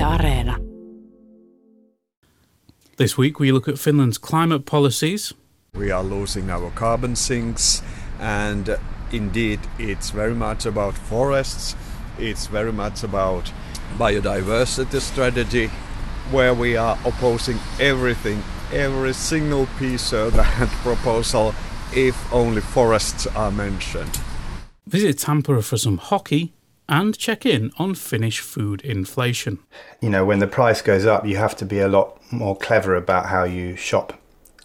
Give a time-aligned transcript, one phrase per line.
[0.00, 0.56] Yle Areena.
[2.96, 5.34] This week we look at Finland's climate policies.
[5.74, 7.82] We are losing our carbon sinks,
[8.18, 8.78] and uh,
[9.12, 11.76] indeed, it's very much about forests.
[12.18, 13.52] It's very much about
[13.98, 15.70] biodiversity strategy,
[16.30, 18.42] where we are opposing everything,
[18.72, 21.54] every single piece of that proposal,
[21.94, 24.18] if only forests are mentioned.
[24.86, 26.54] Visit Tampere for some hockey
[26.90, 29.60] and check in on Finnish food inflation.
[30.02, 32.94] you know, when the price goes up, you have to be a lot more clever
[32.96, 34.12] about how you shop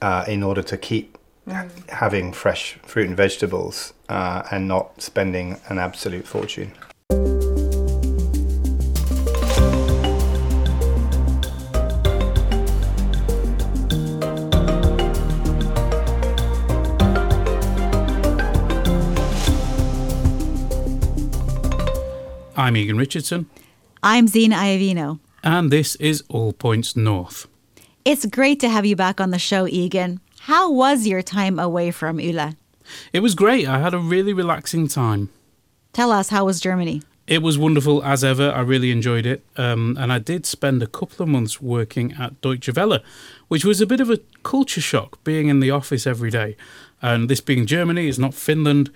[0.01, 5.57] uh, in order to keep ha- having fresh fruit and vegetables uh, and not spending
[5.69, 6.71] an absolute fortune.
[22.75, 23.49] I'm Egan Richardson,
[24.03, 25.19] I'm Zena Iovino.
[25.45, 27.47] and this is All Points North.
[28.03, 30.19] It's great to have you back on the show, Egan.
[30.41, 32.53] How was your time away from Yle?
[33.13, 33.65] It was great.
[33.65, 35.29] I had a really relaxing time.
[35.93, 37.01] Tell us, how was Germany?
[37.27, 38.51] It was wonderful as ever.
[38.51, 39.45] I really enjoyed it.
[39.55, 42.99] Um, and I did spend a couple of months working at Deutsche Welle,
[43.47, 46.57] which was a bit of a culture shock being in the office every day.
[47.01, 48.91] And this being Germany, it's not Finland.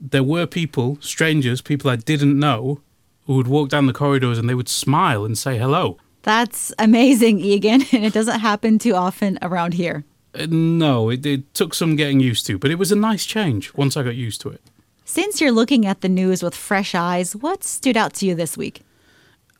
[0.00, 2.80] There were people, strangers, people I didn't know,
[3.26, 5.98] who would walk down the corridors and they would smile and say hello.
[6.22, 10.04] That's amazing, Egan, and it doesn't happen too often around here.
[10.34, 13.74] Uh, no, it, it took some getting used to, but it was a nice change
[13.74, 14.62] once I got used to it.
[15.04, 18.56] Since you're looking at the news with fresh eyes, what stood out to you this
[18.56, 18.82] week?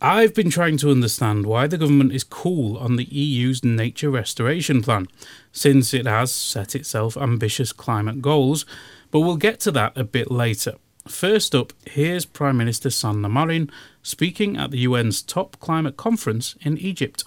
[0.01, 4.83] I've been trying to understand why the government is cool on the EU's nature restoration
[4.83, 5.06] plan,
[5.53, 8.67] since it has set itself ambitious climate goals,
[9.11, 10.75] but we'll get to that a bit later.
[11.08, 13.70] First up, here's Prime Minister Sanna Marin
[14.02, 17.24] speaking at the UN's top climate conference in Egypt.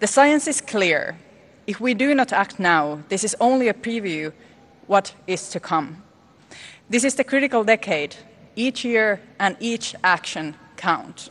[0.00, 1.18] The science is clear.
[1.66, 4.32] If we do not act now, this is only a preview
[4.86, 6.02] what is to come.
[6.90, 8.16] This is the critical decade.
[8.54, 11.30] Each year and each action count.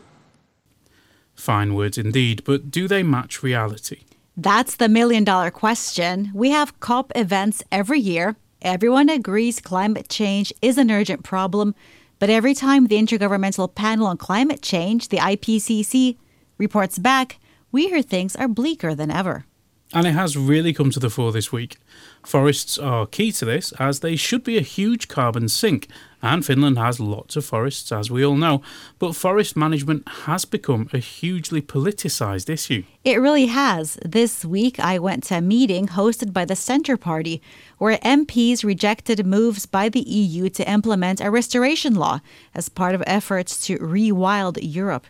[1.35, 4.01] Fine words indeed, but do they match reality?
[4.35, 6.31] That's the million dollar question.
[6.33, 8.35] We have COP events every year.
[8.63, 11.75] Everyone agrees climate change is an urgent problem,
[12.17, 16.17] but every time the Intergovernmental Panel on Climate Change, the IPCC,
[16.57, 17.37] reports back,
[17.71, 19.45] we hear things are bleaker than ever.
[19.93, 21.77] And it has really come to the fore this week.
[22.21, 25.87] Forests are key to this, as they should be a huge carbon sink,
[26.21, 28.61] and Finland has lots of forests, as we all know,
[28.99, 32.83] but forest management has become a hugely politicised issue.
[33.05, 33.97] It really has.
[34.03, 37.41] This week, I went to a meeting hosted by the Centre Party,
[37.77, 42.19] where MPs rejected moves by the EU to implement a restoration law
[42.53, 45.07] as part of efforts to rewild Europe.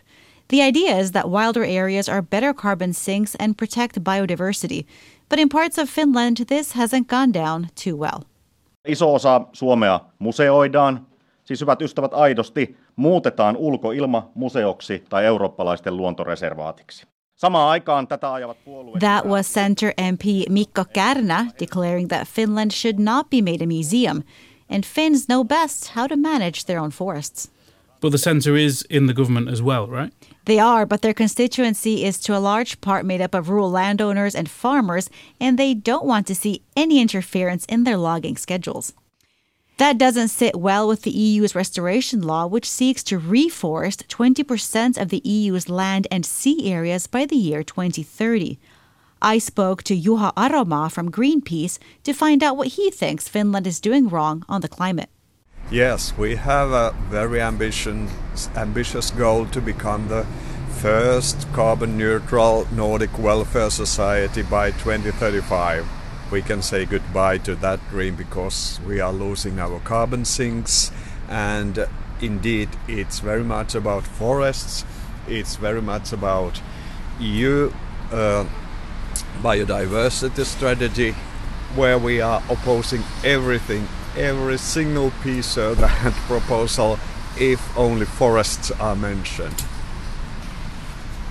[0.48, 4.86] The idea is that wilder areas are better carbon sinks and protect biodiversity.
[5.28, 8.20] But in parts of Finland, this hasn't gone down too well.
[8.88, 11.06] Iso osa Suomea museoidaan,
[11.44, 17.06] siis hyvät ystävät aidosti muutetaan ulkoilma museoksi tai eurooppalaisten luontoreservaatiksi.
[17.36, 18.98] Samaan aikaan tätä ajavat puolueet...
[19.00, 24.22] That was Centre MP Mikko Kärnä declaring that Finland should not be made a museum,
[24.70, 27.57] and Finns know best how to manage their own forests.
[28.00, 30.12] But the centre is in the government as well, right?
[30.44, 34.34] They are, but their constituency is to a large part made up of rural landowners
[34.34, 35.10] and farmers,
[35.40, 38.94] and they don't want to see any interference in their logging schedules.
[39.78, 45.08] That doesn't sit well with the EU's restoration law, which seeks to reforest 20% of
[45.08, 48.58] the EU's land and sea areas by the year 2030.
[49.22, 53.80] I spoke to Juha Aromaa from Greenpeace to find out what he thinks Finland is
[53.80, 55.10] doing wrong on the climate.
[55.70, 60.24] Yes, we have a very ambitious, ambitious goal to become the
[60.70, 65.86] first carbon neutral Nordic welfare society by 2035.
[66.32, 70.90] We can say goodbye to that dream because we are losing our carbon sinks,
[71.28, 71.86] and
[72.22, 74.86] indeed, it's very much about forests,
[75.26, 76.62] it's very much about
[77.20, 77.70] EU
[78.10, 78.46] uh,
[79.42, 81.10] biodiversity strategy,
[81.74, 83.86] where we are opposing everything
[84.18, 86.98] every single piece of that proposal
[87.38, 89.60] if only forests are mentioned.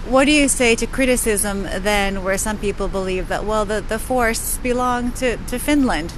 [0.07, 3.99] What do you say to criticism then, where some people believe that, well, the, the
[3.99, 6.11] forests belong to, to Finland?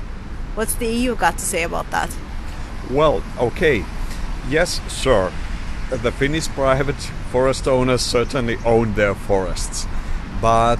[0.53, 2.15] What's the EU got to say about that?
[2.91, 3.83] Well, okay,
[4.47, 5.31] yes, sure.
[5.89, 7.01] The Finnish private
[7.31, 9.87] forest owners certainly own their forests,
[10.39, 10.79] but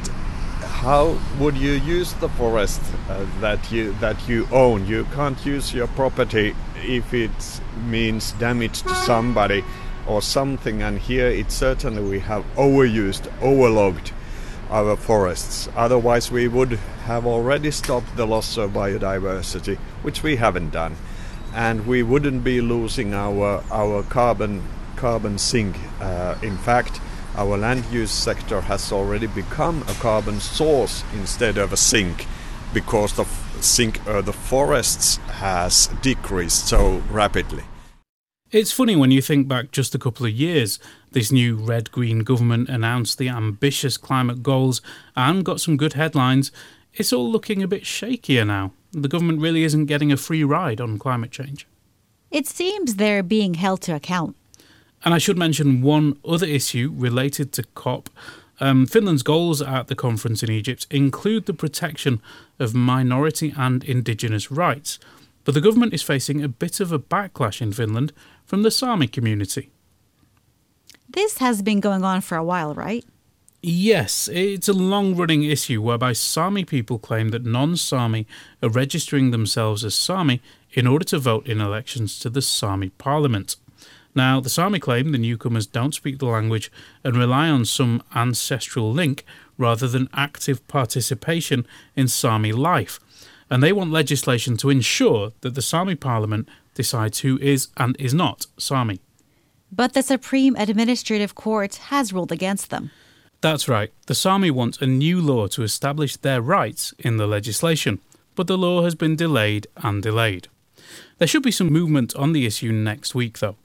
[0.80, 4.88] how would you use the forest uh, that you that you own?
[4.88, 9.66] You can't use your property if it means damage to somebody
[10.08, 10.82] or something.
[10.82, 14.14] And here it certainly we have overused, overlogged
[14.70, 15.68] our forests.
[15.76, 20.96] Otherwise, we would have already stopped the loss of biodiversity, which we haven't done,
[21.54, 24.64] and we wouldn't be losing our our carbon
[24.96, 25.76] carbon sink.
[26.00, 27.02] Uh, in fact,
[27.40, 32.28] our land use sector has already become a carbon source instead of a sink,
[32.74, 33.24] because the
[33.62, 37.64] sink uh, the forests has decreased so rapidly.
[38.52, 40.80] It's funny when you think back just a couple of years.
[41.12, 44.82] This new red green government announced the ambitious climate goals
[45.16, 46.52] and got some good headlines.
[46.94, 48.74] It's all looking a bit shakier now.
[48.92, 51.68] The government really isn't getting a free ride on climate change.
[52.32, 54.36] It seems they're being held to account.
[55.04, 58.10] And I should mention one other issue related to COP.
[58.60, 62.22] Um, Finland's goals at the conference in Egypt include the protection
[62.60, 65.00] of minority and indigenous rights.
[65.46, 68.12] But the government is facing a bit of a backlash in Finland
[68.46, 69.72] from the Sami community.
[71.10, 73.06] This has been going on for a while, right?
[73.62, 78.26] Yes, it's a long running issue whereby Sami people claim that non Sami
[78.62, 80.42] are registering themselves as Sami
[80.72, 83.56] in order to vote in elections to the Sami parliament.
[84.20, 86.70] Now, the Sami claim the newcomers don't speak the language
[87.06, 89.24] and rely on some ancestral link
[89.58, 93.00] rather than active participation in Sami life,
[93.50, 98.14] and they want legislation to ensure that the Sami parliament decides who is and is
[98.14, 99.00] not Sami.
[99.72, 102.92] But the Supreme Administrative Court has ruled against them.
[103.40, 103.94] That's right.
[104.08, 108.02] The Sami want a new law to establish their rights in the legislation,
[108.36, 110.50] but the law has been delayed and delayed.
[111.20, 113.56] There should be some movement on the issue next week, though.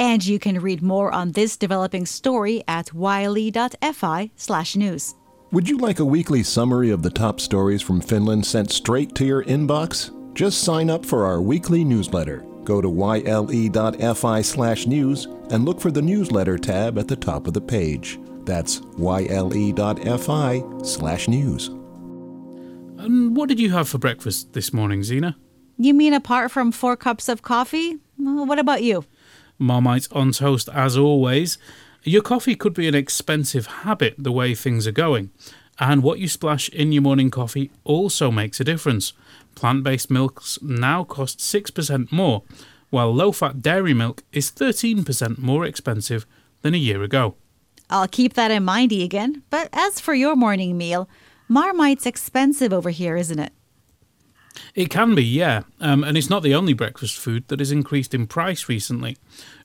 [0.00, 3.54] And you can read more on this developing story at yle.fi/news.
[5.52, 9.26] Would you like a weekly summary of the top stories from Finland sent straight to
[9.26, 10.10] your inbox?
[10.32, 12.46] Just sign up for our weekly newsletter.
[12.64, 17.52] Go to yle.fi slash news and look for the newsletter tab at the top of
[17.52, 18.18] the page.
[18.44, 21.66] That's yle.fi slash news.
[22.98, 25.36] And what did you have for breakfast this morning, Zena?
[25.76, 27.98] You mean apart from four cups of coffee?
[28.16, 29.04] What about you?
[29.60, 31.58] Marmite on toast as always.
[32.02, 35.30] Your coffee could be an expensive habit the way things are going,
[35.78, 39.12] and what you splash in your morning coffee also makes a difference.
[39.54, 42.42] Plant based milks now cost 6% more,
[42.88, 46.26] while low fat dairy milk is 13% more expensive
[46.62, 47.34] than a year ago.
[47.90, 49.42] I'll keep that in mind, Egan.
[49.50, 51.08] But as for your morning meal,
[51.48, 53.52] Marmite's expensive over here, isn't it?
[54.74, 58.14] It can be, yeah, um, and it's not the only breakfast food that has increased
[58.14, 59.16] in price recently.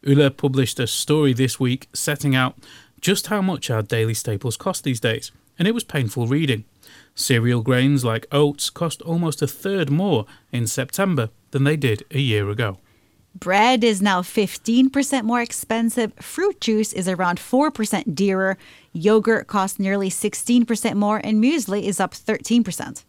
[0.04, 2.58] Yle published a story this week setting out
[3.02, 6.66] just how much our daily staples cost these days, and it was painful reading.
[7.14, 12.20] Cereal grains like oats cost almost a third more in September than they did a
[12.20, 12.78] year ago.
[13.36, 16.14] Bread is now 15% more expensive.
[16.22, 18.58] Fruit juice is around 4% dearer.
[18.94, 23.04] Yogurt costs nearly 16% more, and muesli is up 13%.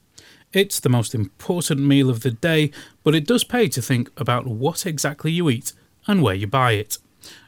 [0.56, 2.70] It's the most important meal of the day,
[3.04, 5.74] but it does pay to think about what exactly you eat
[6.06, 6.96] and where you buy it.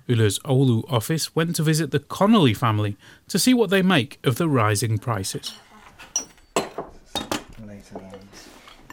[0.06, 4.36] Yle's Oulu office went to visit the Connolly family to see what they make of
[4.36, 5.54] the rising prices.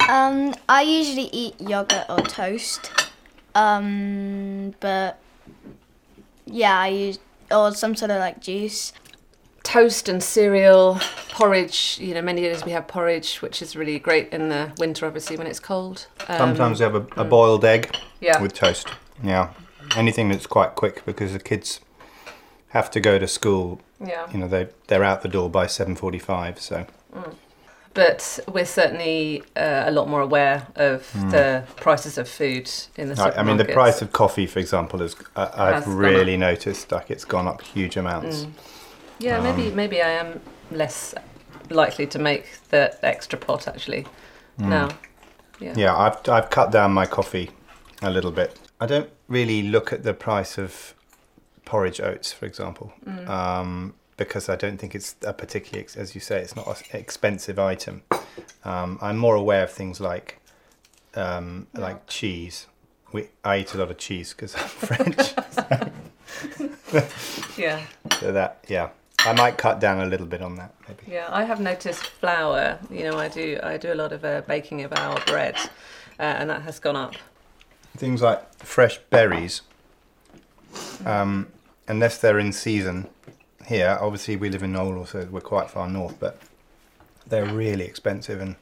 [0.08, 2.90] Um, I usually eat yogurt or toast.
[3.54, 5.20] Um, but
[6.46, 7.20] yeah, I use
[7.52, 8.94] or some sort of like juice.
[9.66, 10.98] Toast and cereal,
[11.32, 11.98] porridge.
[12.00, 15.36] You know, many days we have porridge, which is really great in the winter, obviously
[15.36, 16.08] when it's cold.
[16.30, 18.42] Um, Sometimes you have a, a boiled egg Yeah.
[18.42, 18.88] with toast.
[19.24, 19.50] Yeah.
[19.96, 21.82] Anything that's quite quick because the kids
[22.70, 23.82] have to go to school.
[24.00, 24.32] Yeah.
[24.32, 26.60] You know, they they're out the door by seven forty-five.
[26.62, 26.86] So
[27.94, 33.22] But we're certainly uh, a lot more aware of the prices of food in the.
[33.22, 37.10] I, I mean, the price of coffee, for example, is uh, I've really noticed like
[37.10, 38.48] it's gone up huge amounts.
[39.20, 40.40] Yeah, maybe Um, maybe I am
[40.72, 41.16] less
[41.70, 44.06] likely to make the extra pot actually
[44.58, 44.90] now.
[45.60, 45.74] Yeah.
[45.78, 47.50] Yeah, I've I've cut down my coffee
[48.02, 48.60] a little bit.
[48.82, 50.94] I don't really look at the price of
[51.64, 52.94] porridge oats, for example,
[53.28, 57.58] um, because I don't think it's a particularly, as you say, it's not an expensive
[57.58, 58.04] item.
[58.64, 60.40] Um, I'm more aware of things like
[61.16, 62.68] um, like cheese.
[63.14, 65.34] We I eat a lot of cheese because I'm French.
[67.58, 67.82] Yeah.
[68.20, 68.90] so that yeah,
[69.26, 71.12] I might cut down a little bit on that maybe.
[71.12, 72.78] Yeah, I have noticed flour.
[72.92, 75.56] You know, I do I do a lot of uh, baking of our bread,
[76.20, 77.16] uh, and that has gone up.
[77.98, 79.62] things like fresh berries,
[81.06, 81.48] um,
[81.88, 83.08] unless they're in season
[83.68, 86.38] here, obviously we live in Oulu, so we're quite far north, but
[87.28, 88.56] they're really expensive, and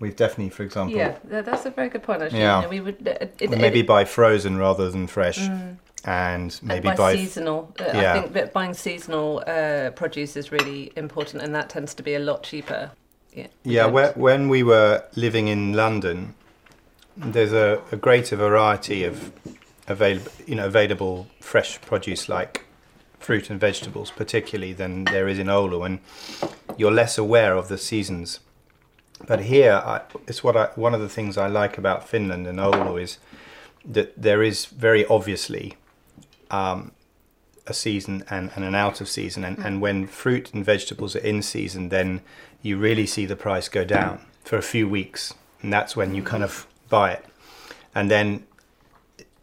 [0.00, 2.22] we've definitely, for example, Yeah, that's a very good point.
[2.22, 2.56] Actually, Yeah.
[2.56, 5.38] You know, we would uh, it, maybe buy frozen rather than fresh,
[6.06, 7.74] and maybe buy, buy seasonal.
[7.78, 8.12] Uh, Yeah.
[8.12, 12.14] I think that buying seasonal uh, produce is really important, and that tends to be
[12.14, 12.92] a lot cheaper.
[13.34, 13.48] Yeah.
[13.64, 16.34] Yeah, when we were living in London,
[17.16, 19.32] there's a, a greater variety of
[19.88, 22.64] available, you know, available fresh produce like
[23.18, 25.98] fruit and vegetables, particularly than there is in Oulu, and
[26.78, 28.40] you're less aware of the seasons.
[29.26, 32.58] But here, I, it's what I, one of the things I like about Finland and
[32.58, 33.18] Oulu is
[33.84, 35.76] that there is very obviously
[36.50, 36.92] um,
[37.66, 41.20] a season and, and an out of season, and, and when fruit and vegetables are
[41.20, 42.20] in season, then
[42.62, 46.22] you really see the price go down for a few weeks, and that's when you
[46.22, 47.24] kind of buy it,
[47.94, 48.44] and then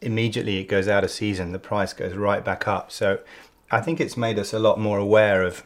[0.02, 2.92] immediately it goes out of season, the price goes right back up.
[2.92, 3.20] So
[3.72, 5.64] I think it's made us a lot more aware of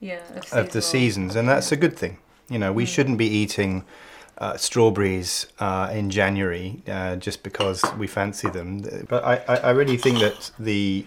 [0.00, 0.20] yeah,
[0.52, 2.18] of the seasons, and that's a good thing.
[2.48, 3.84] You know, we shouldn't be eating
[4.40, 8.80] uh, strawberries uh, in January uh, just because we fancy them.
[9.08, 11.04] But I, I, really think that the,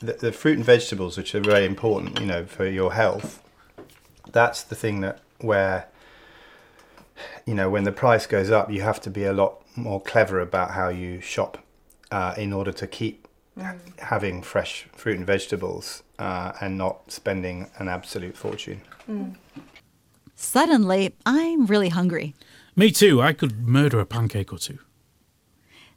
[0.00, 3.42] the the fruit and vegetables, which are very important, you know, for your health,
[4.32, 5.88] that's the thing that where
[7.46, 10.38] you know when the price goes up, you have to be a lot more clever
[10.38, 11.64] about how you shop
[12.10, 13.26] uh, in order to keep
[13.98, 18.82] having fresh fruit and vegetables uh, and not spending an absolute fortune.
[20.36, 22.34] Suddenly, I'm really hungry.
[22.78, 23.20] Me too.
[23.20, 24.78] I could murder a pancake or two.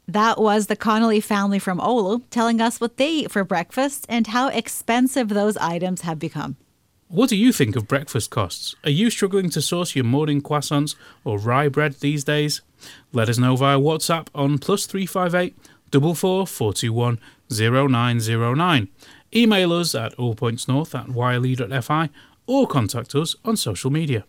[0.08, 4.26] That was the Connolly family from Oulu telling us what they eat for breakfast and
[4.26, 6.58] how expensive those items have become.
[7.08, 8.74] What do you think of breakfast costs?
[8.84, 12.62] Are you struggling to source your morning croissants or rye bread these days?
[13.14, 15.56] Let us know via WhatsApp on plus three five eight
[15.92, 17.20] double four four two one
[17.54, 18.88] zero nine zero nine.
[19.36, 22.10] Email us at allpointsnorth at yle.fi
[22.48, 24.26] or contact us on social media.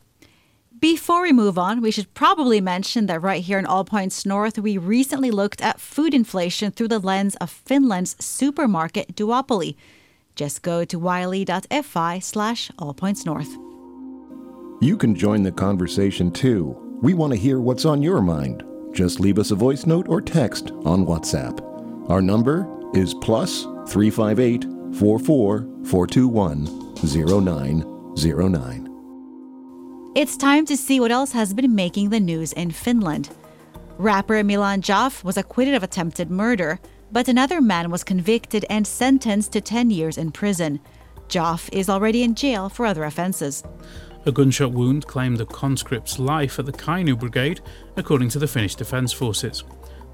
[0.83, 4.59] Before we move on, we should probably mention that right here in All Points North,
[4.59, 9.77] we recently looked at food inflation through the lens of Finland's supermarket duopoly.
[10.35, 13.55] Just go to yle.fi slash allpointsnorth.
[14.83, 16.77] You can join the conversation too.
[17.01, 18.65] We want to hear what's on your mind.
[18.93, 21.61] Just leave us a voice note or text on WhatsApp.
[22.11, 24.65] Our number is plus 358
[24.99, 26.67] 44 421
[28.27, 28.82] 0909.
[30.15, 33.31] It's time to see what else has been making the news in Finland.
[33.97, 36.79] Rapper Milan Jaff was acquitted of attempted murder,
[37.11, 40.81] but another man was convicted and sentenced to 10 years in prison.
[41.29, 43.65] Jaff is already in jail for other offenses.
[44.27, 47.63] A gunshot wound claimed a conscript's life at the Kainuu Brigade,
[47.97, 49.65] according to the Finnish Defence Forces.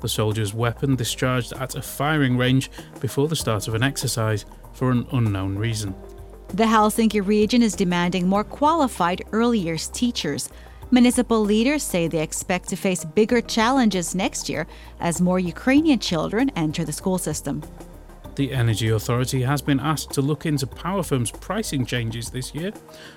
[0.00, 4.92] The soldier's weapon discharged at a firing range before the start of an exercise for
[4.92, 5.92] an unknown reason.
[6.54, 10.48] The Helsinki region is demanding more qualified early years teachers.
[10.90, 14.66] Municipal leaders say they expect to face bigger challenges next year
[14.98, 17.62] as more Ukrainian children enter the school system.
[18.36, 22.72] The Energy Authority has been asked to look into power firms' pricing changes this year,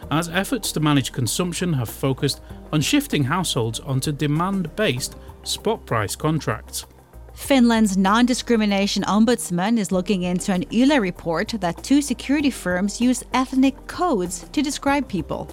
[0.10, 2.42] as efforts to manage consumption have focused
[2.74, 6.86] on shifting households onto demand based spot price contracts.
[7.34, 13.24] Finland's non discrimination ombudsman is looking into an Yle report that two security firms use
[13.34, 15.50] ethnic codes to describe people.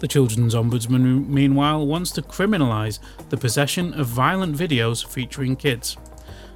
[0.00, 5.96] The Children's Ombudsman, meanwhile, wants to criminalise the possession of violent videos featuring kids.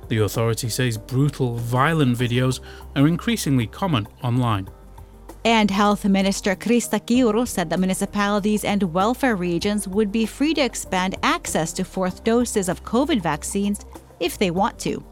[0.08, 2.60] The authority says brutal, violent videos
[2.96, 4.68] are increasingly common online.
[5.44, 10.62] And Health Minister Krista Kiuru said that municipalities and welfare regions would be free to
[10.62, 13.84] expand access to fourth doses of COVID vaccines
[14.24, 15.04] if they want to.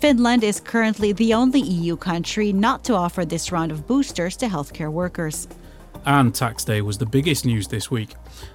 [0.00, 4.46] Finland is currently the only EU country not to offer this round of boosters to
[4.46, 5.48] healthcare workers.
[6.06, 8.14] And tax day was the biggest news this week.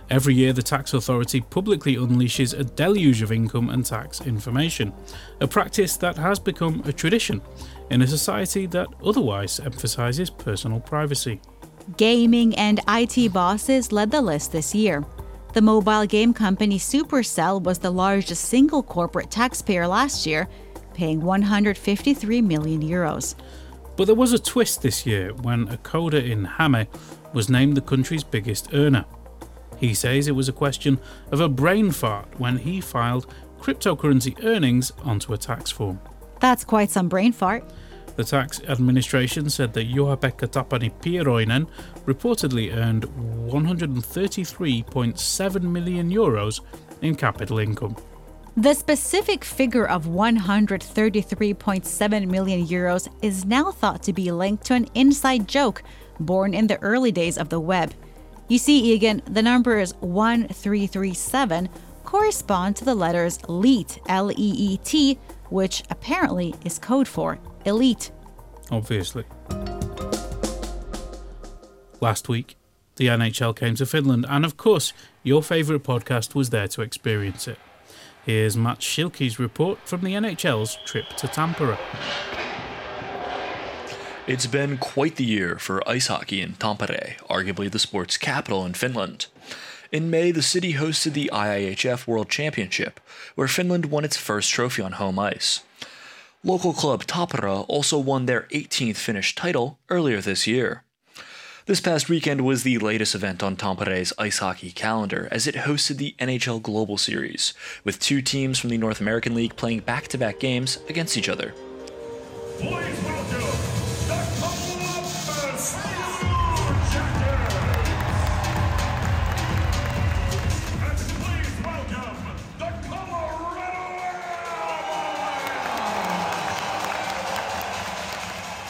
[0.09, 4.93] Every year, the tax authority publicly unleashes a deluge of income and tax information,
[5.41, 7.41] a practice that has become a tradition
[7.91, 11.39] in a society that otherwise emphasises personal privacy.
[11.97, 15.05] Gaming and IT bosses led the list this year.
[15.55, 20.49] The mobile game company Supercell was the largest single corporate taxpayer last year,
[20.93, 23.35] paying 153 million euros.
[23.95, 26.87] But there was a twist this year when a coder in Hame
[27.31, 29.05] was named the country's biggest earner.
[29.77, 30.99] He says it was a question
[31.31, 36.01] of a brain fart when he filed cryptocurrency earnings onto a tax form.
[36.41, 37.63] That's quite some brain fart.
[38.15, 40.89] The tax administration said that Juha-Pekka Tapani
[42.05, 46.61] reportedly earned 133.7 million euros
[47.01, 47.97] in capital income.
[48.55, 54.87] The specific figure of 133.7 million euros is now thought to be linked to an
[54.95, 55.83] inside joke
[56.21, 57.93] born in the early days of the web.
[58.47, 61.67] You see, Egan, the numbers 1337
[62.05, 65.19] correspond to the letters LEET, L E E T,
[65.49, 68.11] which apparently is code for elite.
[68.71, 69.25] Obviously.
[72.01, 72.55] Last week,
[72.95, 74.93] the NHL came to Finland, and of course,
[75.23, 77.57] your favourite podcast was there to experience it.
[78.25, 81.77] Here's Matt Schilke's report from the NHL's trip to Tampere.
[84.27, 88.73] It's been quite the year for ice hockey in Tampere, arguably the sport's capital in
[88.73, 89.27] Finland.
[89.91, 92.99] In May, the city hosted the IIHF World Championship,
[93.35, 95.61] where Finland won its first trophy on home ice.
[96.45, 100.83] Local club Tappara also won their 18th Finnish title earlier this year.
[101.65, 105.97] This past weekend was the latest event on Tampere's ice hockey calendar as it hosted
[105.97, 110.19] the NHL Global Series, with two teams from the North American League playing back to
[110.19, 111.55] back games against each other.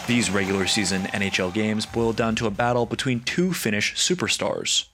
[0.08, 4.86] These regular season NHL games boiled down to a battle between two Finnish superstars.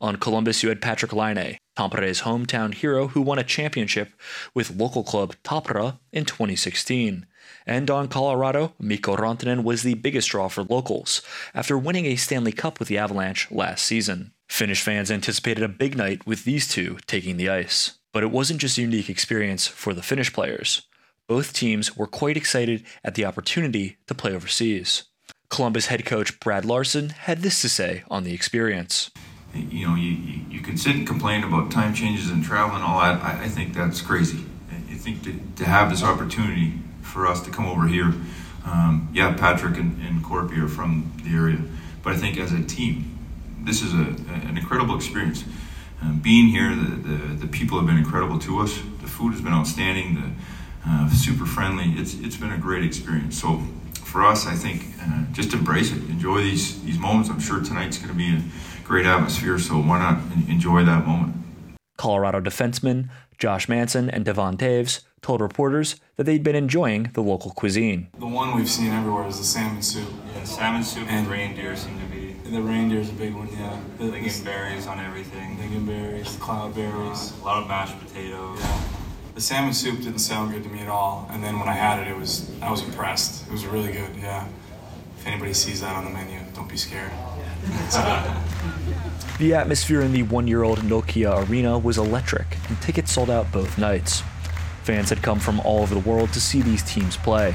[0.00, 4.12] On Columbus, you had Patrik Laine, Tampere's hometown hero who won a championship
[4.52, 7.26] with local club Tappara in 2016.
[7.64, 11.22] And on Colorado, Mikko Rantanen was the biggest draw for locals
[11.54, 14.32] after winning a Stanley Cup with the Avalanche last season.
[14.48, 17.98] Finnish fans anticipated a big night with these two taking the ice.
[18.12, 20.82] But it wasn't just a unique experience for the Finnish players.
[21.30, 25.04] Both teams were quite excited at the opportunity to play overseas.
[25.48, 29.12] Columbus head coach Brad Larsen had this to say on the experience.
[29.54, 32.84] you know, you, you, you can sit and complain about time changes and travel and
[32.84, 33.22] all that.
[33.22, 34.40] I, I think that's crazy.
[34.72, 38.12] I think to, to have this opportunity for us to come over here,
[38.66, 41.62] um, yeah, Patrick and, and Corpy are from the area,
[42.02, 43.16] but I think as a team,
[43.60, 44.16] this is a,
[44.48, 45.44] an incredible experience.
[46.02, 48.80] Um, being here, the, the, the people have been incredible to us.
[49.00, 50.14] The food has been outstanding.
[50.16, 50.30] The
[50.86, 51.92] uh, super friendly.
[52.00, 53.40] It's it's been a great experience.
[53.40, 53.60] So
[54.04, 55.98] for us, I think uh, just embrace it.
[56.10, 57.28] Enjoy these these moments.
[57.30, 58.42] I'm sure tonight's going to be a
[58.84, 59.58] great atmosphere.
[59.58, 60.18] So why not
[60.48, 61.36] enjoy that moment?
[61.96, 67.50] Colorado defensemen Josh Manson and Devon Toews told reporters that they'd been enjoying the local
[67.52, 68.08] cuisine.
[68.18, 70.08] The one we've seen everywhere is the salmon soup.
[70.34, 73.78] Yeah, salmon soup and, And- reindeer seem to be The reindeer's a big one, yeah.
[73.98, 75.56] They get berries on everything.
[75.58, 77.32] lingonberries, cloudberries.
[77.38, 78.58] Uh, a lot of mashed potatoes.
[78.60, 78.82] Yeah.
[79.40, 82.06] The salmon soup didn't sound good to me at all, and then when I had
[82.06, 83.46] it, it was I was impressed.
[83.46, 84.14] It was really good.
[84.18, 84.46] Yeah.
[85.16, 87.10] If anybody sees that on the menu, don't be scared.
[89.38, 93.50] The atmosphere in the one year old Nokia Arena was electric, and tickets sold out
[93.50, 94.22] both nights.
[94.82, 97.54] Fans had come from all over the world to see these teams play.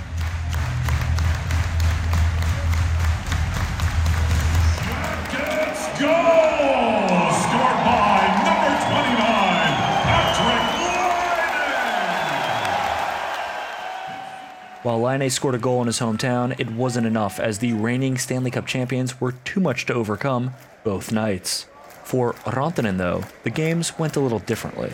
[15.06, 18.66] Laine scored a goal in his hometown, it wasn't enough as the reigning Stanley Cup
[18.66, 21.68] champions were too much to overcome both nights.
[22.04, 24.90] For Rantanen, though, the games went a little differently.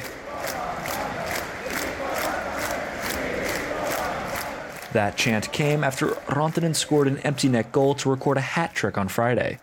[4.91, 8.97] That chant came after Rantanen scored an empty net goal to record a hat trick
[8.97, 9.60] on Friday.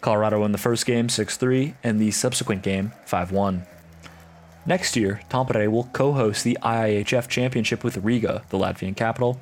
[0.00, 3.62] Colorado won the first game 6 3 and the subsequent game 5 1.
[4.66, 9.38] Next year, Tampere will co host the IIHF Championship with Riga, the Latvian capital,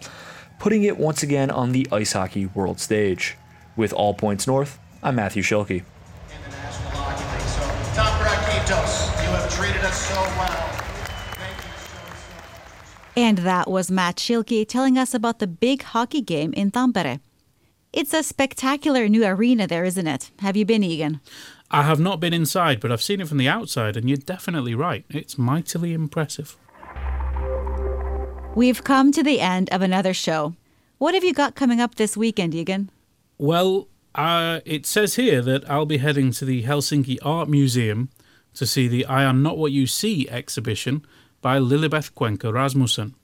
[0.61, 3.37] putting it once again on the ice hockey world stage.
[3.77, 5.83] With all points north, I'm Matthew Schilke.
[7.95, 9.23] Tampere Kiitos.
[9.25, 10.77] You have treated us so well.
[13.17, 17.21] And that was Matt Schilke telling us about the big hockey game in Tampere.
[17.93, 20.31] It's a spectacular new arena there, isn't it?
[20.41, 21.21] Have you been, Egan?
[21.71, 24.75] I have not been inside, but I've seen it from the outside, and you're definitely
[24.75, 25.05] right.
[25.09, 26.57] It's mightily impressive.
[28.57, 30.55] We've come to the end of another show.
[30.99, 32.91] What have you got coming up this weekend, Egan?
[33.39, 33.87] Well,
[34.17, 38.11] uh, it says here that I'll be heading to the Helsinki Art Museum
[38.55, 41.07] to see the I Am Not What You See exhibition
[41.41, 43.15] by Lilibeth Cuenca Rasmussen.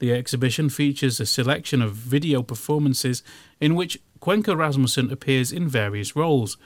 [0.00, 3.22] The exhibition features a selection of video performances
[3.60, 6.56] in which Cuenca Rasmussen appears in various roles,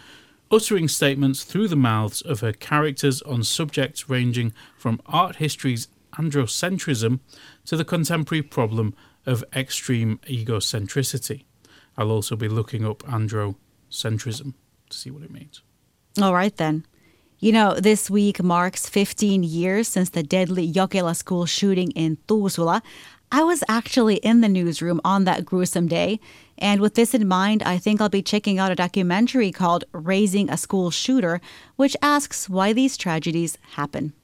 [0.51, 7.21] uttering statements through the mouths of her characters on subjects ranging from art history's androcentrism
[7.65, 11.45] to the contemporary problem of extreme egocentricity.
[11.97, 14.55] I'll also be looking up androcentrism
[14.91, 15.63] to see what it means.
[16.21, 16.87] All right, then.
[17.39, 22.81] You know, this week marks 15 years since the deadly Jokela school shooting in Tuusula.
[23.31, 26.21] I was actually in the newsroom on that gruesome day.
[26.57, 30.49] And with this in mind, I think I'll be checking out a documentary called Raising
[30.49, 31.41] a School Shooter,
[31.75, 34.15] which asks why these tragedies happen.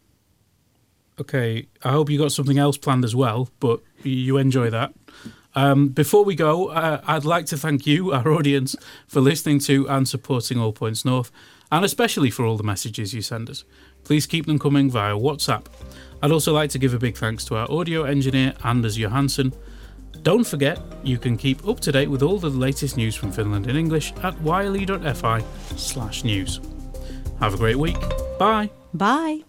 [1.20, 4.94] Okay, I hope you got something else planned as well, but you enjoy that.
[5.54, 8.74] Um, before we go, uh, I'd like to thank you, our audience,
[9.06, 11.30] for listening to and supporting All Points North,
[11.70, 13.64] and especially for all the messages you send us.
[14.04, 15.66] Please keep them coming via WhatsApp.
[16.22, 19.52] I'd also like to give a big thanks to our audio engineer, Anders Johansson.
[20.22, 23.66] Don't forget, you can keep up to date with all the latest news from Finland
[23.66, 25.42] in English at yle.fi
[25.76, 26.60] slash news.
[27.40, 27.98] Have a great week.
[28.38, 28.70] Bye.
[28.94, 29.42] Bye.